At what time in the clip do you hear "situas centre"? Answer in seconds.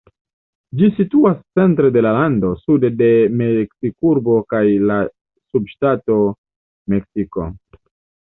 0.99-1.89